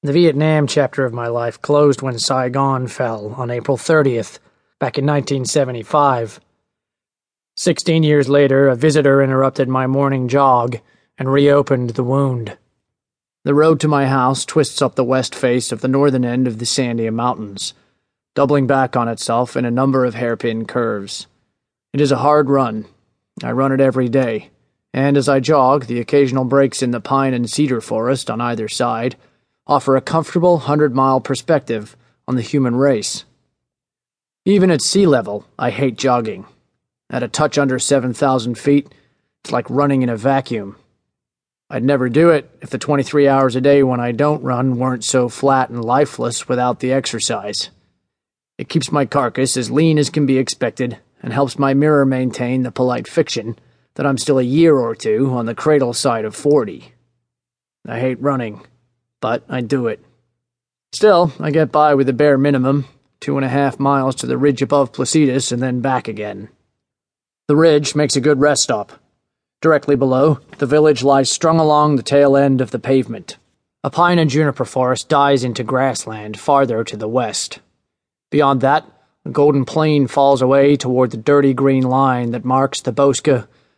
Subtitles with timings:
[0.00, 4.38] The Vietnam chapter of my life closed when Saigon fell on April 30th,
[4.78, 6.38] back in 1975.
[7.56, 10.78] Sixteen years later, a visitor interrupted my morning jog
[11.18, 12.56] and reopened the wound.
[13.42, 16.60] The road to my house twists up the west face of the northern end of
[16.60, 17.74] the Sandia Mountains,
[18.36, 21.26] doubling back on itself in a number of hairpin curves.
[21.92, 22.84] It is a hard run.
[23.42, 24.50] I run it every day,
[24.94, 28.68] and as I jog, the occasional breaks in the pine and cedar forest on either
[28.68, 29.16] side
[29.68, 31.96] offer a comfortable hundred mile perspective
[32.26, 33.24] on the human race.
[34.44, 36.46] Even at sea level, I hate jogging.
[37.10, 38.92] At a touch under 7,000 feet,
[39.44, 40.76] it's like running in a vacuum.
[41.70, 45.04] I'd never do it if the 23 hours a day when I don't run weren't
[45.04, 47.68] so flat and lifeless without the exercise.
[48.56, 52.62] It keeps my carcass as lean as can be expected and helps my mirror maintain
[52.62, 53.58] the polite fiction
[53.94, 56.92] that I'm still a year or two on the cradle side of 40.
[57.86, 58.62] I hate running
[59.20, 60.04] but I do it.
[60.92, 62.86] Still, I get by with the bare minimum
[63.20, 66.48] two and a half miles to the ridge above Placitas and then back again.
[67.48, 68.92] The ridge makes a good rest stop.
[69.60, 73.36] Directly below, the village lies strung along the tail end of the pavement.
[73.82, 77.60] A pine and juniper forest dies into grassland farther to the west.
[78.30, 78.84] Beyond that,
[79.24, 83.24] a golden plain falls away toward the dirty green line that marks the bosque,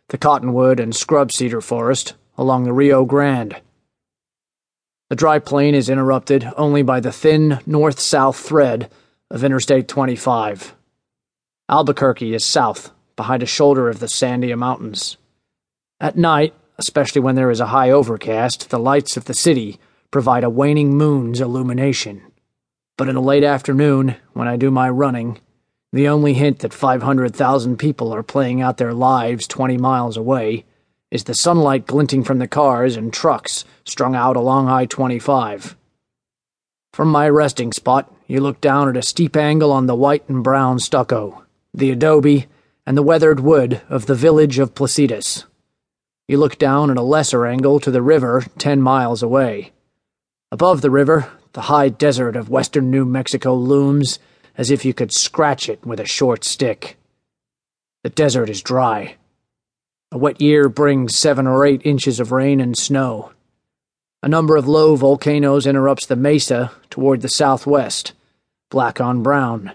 [0.09, 3.59] the cottonwood, and scrub cedar forest along the Rio Grande.
[5.11, 8.89] The dry plain is interrupted only by the thin north south thread
[9.29, 10.73] of Interstate 25.
[11.67, 15.17] Albuquerque is south, behind a shoulder of the Sandia Mountains.
[15.99, 19.81] At night, especially when there is a high overcast, the lights of the city
[20.11, 22.21] provide a waning moon's illumination.
[22.95, 25.41] But in the late afternoon, when I do my running,
[25.91, 30.63] the only hint that 500,000 people are playing out their lives 20 miles away
[31.11, 35.75] is the sunlight glinting from the cars and trucks strung out along I 25.
[36.93, 40.41] From my resting spot, you look down at a steep angle on the white and
[40.41, 42.47] brown stucco, the adobe,
[42.85, 45.43] and the weathered wood of the village of Placitas.
[46.29, 49.73] You look down at a lesser angle to the river ten miles away.
[50.49, 54.17] Above the river, the high desert of western New Mexico looms
[54.57, 56.97] as if you could scratch it with a short stick.
[58.03, 59.17] The desert is dry
[60.13, 63.31] a wet year brings seven or eight inches of rain and snow.
[64.21, 68.11] A number of low volcanoes interrupts the mesa toward the southwest,
[68.69, 69.71] black on brown.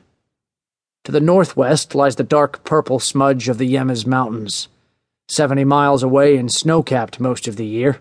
[1.04, 4.68] To the northwest lies the dark purple smudge of the Jemez Mountains.
[5.26, 8.00] Seventy miles away and snow-capped most of the year,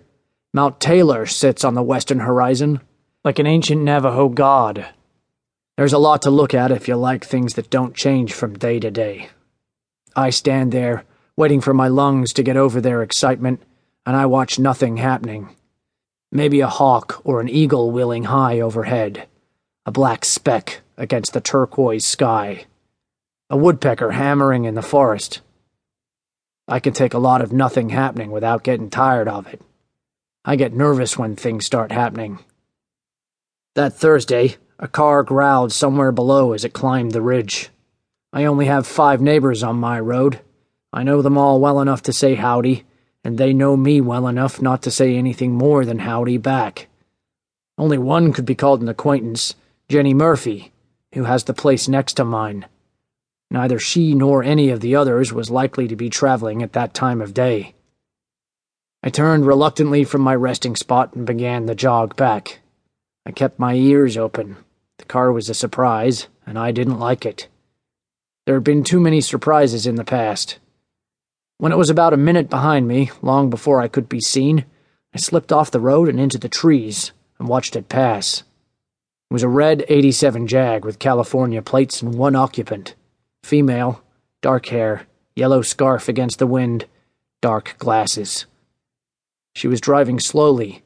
[0.53, 2.81] Mount Taylor sits on the western horizon,
[3.23, 4.87] like an ancient Navajo god.
[5.77, 8.79] There's a lot to look at if you like things that don't change from day
[8.79, 9.29] to day.
[10.15, 11.05] I stand there
[11.37, 13.61] waiting for my lungs to get over their excitement,
[14.05, 15.49] and I watch nothing happening.
[16.31, 19.27] Maybe a hawk or an eagle wheeling high overhead,
[19.85, 22.65] a black speck against the turquoise sky,
[23.49, 25.41] a woodpecker hammering in the forest.
[26.67, 29.61] I can take a lot of nothing happening without getting tired of it.
[30.43, 32.39] I get nervous when things start happening.
[33.75, 37.69] That Thursday, a car growled somewhere below as it climbed the ridge.
[38.31, 40.39] I only have five neighbors on my road,
[40.95, 42.85] I know them all well enough to say howdy,
[43.21, 46.87] and they know me well enough not to say anything more than howdy back.
[47.77, 49.55] Only one could be called an acquaintance
[49.89, 50.71] Jenny Murphy,
[51.13, 52.65] who has the place next to mine.
[53.51, 57.21] Neither she nor any of the others was likely to be traveling at that time
[57.21, 57.75] of day.
[59.03, 62.59] I turned reluctantly from my resting spot and began the jog back.
[63.25, 64.55] I kept my ears open.
[64.97, 67.49] The car was a surprise, and I didn't like it.
[68.45, 70.57] There had been too many surprises in the past.
[71.57, 74.65] When it was about a minute behind me, long before I could be seen,
[75.13, 78.39] I slipped off the road and into the trees and watched it pass.
[79.31, 82.95] It was a red 87 Jag with California plates and one occupant.
[83.41, 84.03] Female,
[84.41, 86.87] dark hair, yellow scarf against the wind,
[87.41, 88.45] dark glasses.
[89.55, 90.83] She was driving slowly,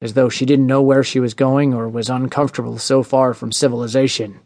[0.00, 3.52] as though she didn't know where she was going or was uncomfortable so far from
[3.52, 4.40] civilization.